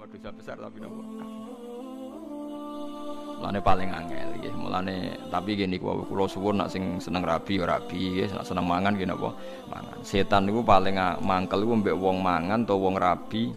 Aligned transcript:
cuma 0.00 0.08
dosa 0.16 0.32
besar 0.32 0.56
tapi 0.56 0.80
nopo. 0.80 1.04
Mulane 3.36 3.60
paling 3.60 3.88
angel 3.92 4.28
ya. 4.40 4.52
Mulane 4.56 4.96
tapi 5.28 5.60
gini 5.60 5.76
kuwi 5.76 6.08
kula 6.08 6.24
suwun 6.24 6.56
nak 6.56 6.72
sing 6.72 6.96
seneng 6.96 7.20
rabi 7.20 7.60
ya 7.60 7.68
rabi, 7.68 8.24
ya 8.24 8.26
nak 8.32 8.48
seneng 8.48 8.64
mangan 8.64 8.96
gini 8.96 9.12
apa 9.12 9.28
mangan. 9.68 9.96
Setan 10.00 10.48
niku 10.48 10.64
paling 10.64 10.96
mangkel 11.20 11.68
iku 11.68 11.74
mbek 11.84 11.96
wong 12.00 12.24
mangan 12.24 12.64
atau 12.64 12.80
wong 12.80 12.96
rabi 12.96 13.52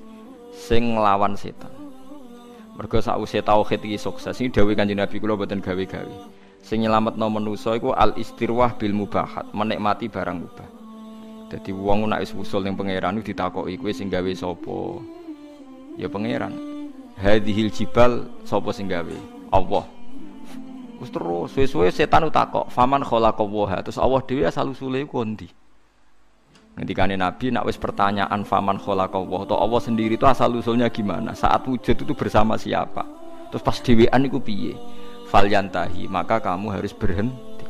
sing 0.51 0.99
nglawan 0.99 1.39
setan. 1.39 1.71
Mergo 2.75 2.99
sakwise 2.99 3.39
tauhid 3.39 3.79
iki 3.87 3.95
sukses 3.95 4.35
iki 4.35 4.51
dawuh 4.51 4.75
Kanjeng 4.75 4.99
Nabi 4.99 5.23
kula 5.23 5.39
boten 5.39 5.63
gawe-gawe. 5.63 6.15
Sing 6.59 6.83
nyelametno 6.83 7.27
manusa 7.31 7.75
iku 7.75 7.95
al 7.95 8.15
istirwah 8.19 8.75
bil 8.75 8.95
mubahat, 8.95 9.51
menikmati 9.55 10.11
barang 10.11 10.37
mubah. 10.43 10.69
Dadi 11.51 11.69
wong 11.69 12.09
nek 12.09 12.23
wis 12.23 12.33
usul 12.33 12.65
ning 12.65 12.73
pangeran 12.73 13.21
ditakoki 13.21 13.77
kowe 13.77 13.91
sing 13.93 14.09
gawe 14.09 14.31
sapa? 14.33 14.79
Ya 15.97 16.09
pangeran. 16.09 16.53
Hadhil 17.17 17.69
jibal 17.69 18.25
sapa 18.43 18.73
sing 18.73 18.89
gawe? 18.89 19.17
Allah. 19.53 19.85
Terus 21.03 21.09
terus 21.11 21.47
suwe-suwe 21.51 21.87
setan 21.91 22.25
utakok, 22.31 22.71
faman 22.71 23.03
khalaqallaha. 23.03 23.83
Terus 23.83 23.99
Allah 23.99 24.23
dhewe 24.23 24.47
asal 24.47 24.71
usule 24.71 25.03
iku 25.03 25.21
ndi? 25.21 25.51
Ngendikane 26.73 27.13
Nabi 27.19 27.53
nak 27.53 27.69
wis 27.69 27.77
pertanyaan 27.77 28.41
faman 28.47 28.81
khalaqallah 28.81 29.45
atau 29.45 29.57
Allah 29.61 29.81
sendiri 29.83 30.17
itu 30.17 30.25
asal 30.25 30.55
usulnya 30.57 30.89
gimana? 30.89 31.37
Saat 31.37 31.69
wujud 31.69 31.93
itu 31.93 32.13
bersama 32.17 32.57
siapa? 32.57 33.05
Terus 33.53 33.61
pas 33.61 33.77
dhewean 33.77 34.25
iku 34.25 34.41
piye? 34.41 34.73
Falyantahi, 35.29 36.09
maka 36.09 36.41
kamu 36.41 36.73
harus 36.73 36.95
berhenti. 36.95 37.67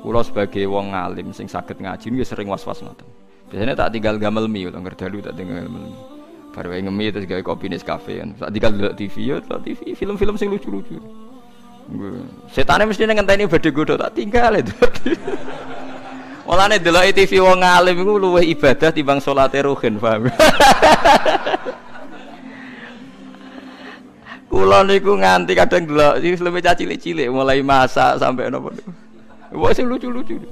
Kulo 0.00 0.24
sebagai 0.24 0.64
wong 0.64 0.96
ngalim 0.96 1.30
sing 1.36 1.46
sakit 1.46 1.76
ngaji 1.76 2.08
ya 2.18 2.26
sering 2.26 2.48
was-was 2.48 2.80
ngoten. 2.80 3.06
Biasanya 3.52 3.76
tak 3.76 3.92
tinggal 3.94 4.16
gamel 4.16 4.48
mi, 4.48 4.64
ngerdalu 4.64 5.20
tak 5.20 5.36
tinggal 5.36 5.68
gamel 5.68 5.92
mi. 5.92 6.19
Baru 6.50 6.74
ngemi 6.74 7.14
terus 7.14 7.30
gawe 7.30 7.42
kopi 7.46 7.70
kafe 7.78 8.18
kan. 8.18 8.34
Saat 8.34 8.50
tinggal 8.50 8.74
dulu 8.74 8.90
TV 8.98 9.14
ya, 9.30 9.38
TV 9.38 9.94
film-film 9.94 10.34
sing 10.34 10.50
lucu-lucu. 10.50 10.98
Setannya 12.50 12.90
mesti 12.90 13.06
ngenteni 13.06 13.46
badhe 13.46 13.70
godho 13.70 13.94
tak 13.98 14.14
tinggal 14.18 14.54
itu. 14.58 14.74
Mulane 16.50 16.82
delok 16.82 17.14
TV 17.14 17.38
wong 17.38 17.62
alim 17.62 18.02
iku 18.02 18.18
luwih 18.18 18.42
ibadah 18.50 18.90
timbang 18.90 19.22
salate 19.22 19.62
ruhin, 19.62 20.02
paham? 20.02 20.26
Kula 24.50 24.82
niku 24.82 25.14
nganti 25.14 25.54
kadang 25.54 25.86
delok 25.86 26.18
iki 26.18 26.42
lebih 26.42 26.66
cilik-cilik 26.66 27.30
mulai 27.30 27.62
masak 27.62 28.18
sampai 28.18 28.50
napa 28.50 28.74
niku. 28.74 28.90
Wah 29.54 29.70
sing 29.70 29.86
lucu-lucu. 29.86 30.42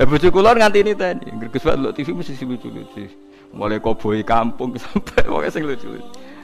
Lah 0.00 0.08
bojo 0.08 0.32
nganti 0.32 0.80
ini 0.80 0.96
tadi, 0.96 1.28
Gus 1.28 1.68
delok 1.68 1.92
TV 1.92 2.16
mesti 2.16 2.40
lucu-lucu 2.40 3.29
mulai 3.50 3.82
koboi 3.82 4.22
kampung 4.22 4.74
sampai 4.82 5.26
pokoknya 5.26 5.50
sing 5.50 5.64
lucu 5.66 5.88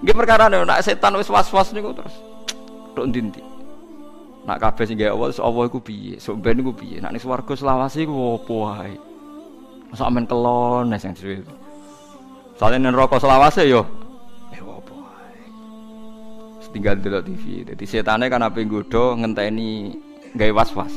nggih 0.02 0.14
perkara 0.16 0.50
nek 0.50 0.82
setan 0.82 1.16
wis 1.16 1.30
was-was 1.30 1.70
niku 1.72 1.94
terus 1.94 2.14
tok 2.96 3.06
ndi 3.08 3.30
nak 4.46 4.62
kabeh 4.62 4.84
sing 4.86 4.94
gawe 4.94 5.10
Allah 5.10 5.34
Allah 5.42 5.64
iku 5.66 5.82
piye? 5.82 6.22
Sok 6.22 6.38
ben 6.38 6.62
iku 6.62 6.70
piye? 6.70 7.02
Nak 7.02 7.10
ning 7.10 7.18
swarga 7.18 7.50
selawase 7.58 8.06
iku 8.06 8.38
opo 8.38 8.70
wae? 8.70 8.94
Masa 9.90 10.06
men 10.06 10.22
kelon 10.30 10.94
sing 11.02 11.12
dhewe 11.18 11.42
soalnya 12.54 12.88
ning 12.88 12.94
neraka 12.94 13.18
selawase 13.18 13.66
yo 13.66 13.82
eh 14.54 14.62
opo 14.62 15.02
wae? 15.02 15.42
Tinggal 16.70 17.02
delok 17.02 17.26
TV 17.26 17.66
dadi 17.66 17.84
setane 17.84 18.30
kan 18.30 18.46
ape 18.46 18.62
nggodho 18.62 19.18
ngenteni 19.18 19.98
gawe 20.38 20.52
was-was 20.62 20.94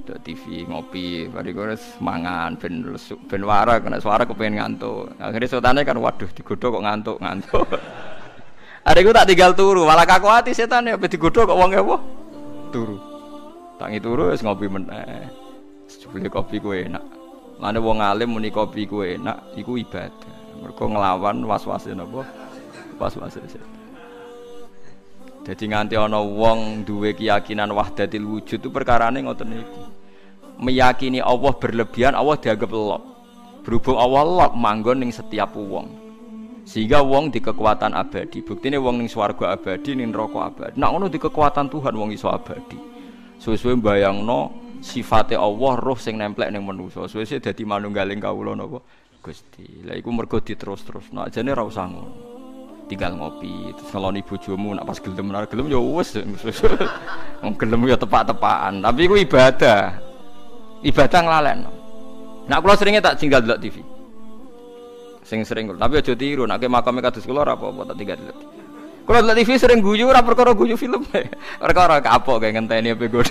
Dok 0.00 0.18
TV 0.24 0.64
ngopi, 0.64 1.28
bari 1.28 1.52
wis 1.52 2.00
mangan 2.00 2.56
ben 2.56 2.80
lesuk 2.88 3.20
ben 3.28 3.44
wara 3.44 3.76
kena 3.84 4.00
suara 4.00 4.24
kepengen 4.24 4.56
ngantuk. 4.56 5.12
Akhirnya 5.20 5.48
sotane 5.48 5.80
kan 5.84 6.00
waduh 6.00 6.30
digodho 6.32 6.72
kok 6.72 6.84
ngantuk-ngantuk. 6.84 7.68
Adekku 8.88 9.12
tak 9.16 9.28
tinggal 9.28 9.52
turu, 9.52 9.84
malah 9.84 10.08
kaku 10.08 10.28
hati 10.32 10.56
setan 10.56 10.88
ya 10.88 10.96
digodho 10.96 11.44
kok 11.44 11.58
wong 11.58 11.76
apa? 11.76 11.96
Turu. 12.72 12.96
Tangi 13.76 14.00
turu 14.00 14.32
wis 14.32 14.40
ngopi 14.40 14.66
meneh. 14.72 15.28
Jebule 15.90 16.28
kopi 16.32 16.56
ku 16.62 16.72
enak. 16.72 17.04
Lane 17.60 17.78
wong 17.82 18.00
alim 18.00 18.32
muni 18.32 18.48
kopi 18.48 18.88
ku 18.88 19.04
enak, 19.04 19.52
iku 19.56 19.76
ibadah. 19.76 20.36
Mergo 20.64 20.84
nglawan 20.88 21.44
was-wase 21.44 21.92
napa? 21.92 22.24
Was-wase 22.96 23.44
setan. 23.44 23.79
Jadi 25.50 25.66
nganti 25.66 25.98
ana 25.98 26.22
wong 26.22 26.86
duwe 26.86 27.10
keyakinan 27.10 27.74
wahdatil 27.74 28.22
wujud 28.22 28.62
itu 28.62 28.70
perkarane 28.70 29.18
ngoten 29.18 29.50
niku. 29.50 29.82
Meyakini 30.62 31.18
Allah 31.18 31.50
berlebihan, 31.58 32.14
Allah 32.14 32.38
dianggap 32.38 32.70
lok. 32.70 33.02
Berhubung 33.66 33.98
Allah 33.98 34.46
lok 34.46 34.52
manggon 34.54 35.02
ning 35.02 35.10
setiap 35.10 35.58
wong. 35.58 35.90
Sehingga 36.62 37.02
wong 37.02 37.34
di 37.34 37.42
kekuatan 37.42 37.98
abadi. 37.98 38.46
Buktine 38.46 38.78
wong 38.78 39.02
ning 39.02 39.10
swarga 39.10 39.58
abadi, 39.58 39.98
ning 39.98 40.14
neraka 40.14 40.54
abadi. 40.54 40.78
Nak 40.78 40.90
ngono 40.94 41.10
di 41.10 41.18
kekuatan 41.18 41.66
Tuhan 41.66 41.98
wong 41.98 42.14
iso 42.14 42.30
abadi. 42.30 42.78
Suwe-suwe 43.42 43.74
bayangno 43.82 44.54
sifate 44.78 45.34
Allah 45.34 45.72
roh 45.82 45.98
sing 45.98 46.14
nemplek 46.14 46.54
ning 46.54 46.62
manusa. 46.62 47.10
Suwe-suwe 47.10 47.42
dadi 47.42 47.66
manunggaling 47.66 48.22
kawula 48.22 48.54
napa 48.54 48.78
Gusti. 49.18 49.82
Lah 49.82 49.98
iku 49.98 50.14
mergo 50.14 50.38
diterus-terus. 50.38 51.10
Nak 51.10 51.34
jane 51.34 51.50
ra 51.50 51.66
usah 51.66 51.90
ngono 51.90 52.29
tinggal 52.90 53.14
ngopi. 53.14 53.70
Terus 53.78 53.90
ngeloni 53.94 54.20
bojomu 54.26 54.74
nak 54.74 54.84
pas 54.90 54.98
gelem 54.98 55.30
ora 55.30 55.46
gelem 55.46 55.70
ya 55.70 55.78
wis. 55.78 56.18
Wong 57.46 57.54
gelem 57.54 57.80
ya 57.86 57.94
tepak-tepakan. 57.94 58.82
Tapi 58.82 59.00
iku 59.06 59.14
ibadah. 59.14 59.94
Ibadah 60.82 61.20
nglalekno. 61.22 61.70
Nak 62.50 62.58
kula 62.58 62.74
seringnya 62.74 62.98
tak 62.98 63.22
tinggal 63.22 63.46
delok 63.46 63.62
TV 63.62 63.78
sing 65.20 65.46
sering 65.46 65.70
tapi 65.78 65.94
aja 65.94 66.10
tiru 66.18 66.42
nak 66.42 66.58
ke 66.58 66.66
makame 66.66 66.98
kados 66.98 67.22
kula 67.22 67.46
ora 67.46 67.54
apa-apa 67.54 67.94
tak 67.94 68.02
tinggal 68.02 68.18
delok 68.18 68.38
kalau 69.10 69.26
delok 69.26 69.36
TV 69.38 69.48
sering 69.58 69.78
guyu 69.82 70.06
ora 70.06 70.22
perkara 70.22 70.54
guyu 70.54 70.78
film. 70.78 71.02
Perkara 71.66 71.98
kapok 71.98 72.46
kayak 72.46 72.62
ngenteni 72.62 72.94
apa 72.94 73.10
godo 73.10 73.26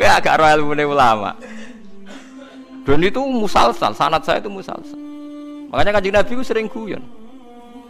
kayak 0.00 0.14
agak 0.24 0.34
royal 0.40 0.64
ilmu 0.64 0.96
ulama. 0.96 1.36
Dan 2.88 3.04
itu 3.04 3.20
musalsal 3.20 3.92
sanat 3.92 4.24
saya 4.24 4.40
itu 4.40 4.48
musalsal. 4.48 4.96
Makanya 5.68 5.92
kanjeng 5.92 6.14
Nabi 6.16 6.32
sering 6.40 6.72
guyon 6.72 7.04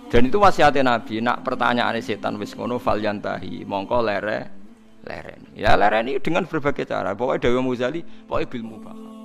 dan 0.07 0.23
itu 0.23 0.39
wasiatnya 0.39 0.87
Nabi, 0.87 1.19
nak 1.19 1.43
pertanyaan 1.43 1.99
setan 1.99 2.39
wis 2.39 2.55
ngono 2.55 2.79
fal 2.79 3.03
yantahi, 3.03 3.67
mongko 3.67 3.99
lere 4.07 4.39
leren. 5.07 5.41
Ya 5.55 5.75
leren 5.75 6.07
ini 6.11 6.19
dengan 6.23 6.47
berbagai 6.47 6.87
cara. 6.87 7.15
Pokoknya 7.15 7.51
Dewa 7.51 7.63
Muzali, 7.63 8.03
pokoknya 8.03 8.47
bil 8.51 8.65
mubah. 8.67 9.16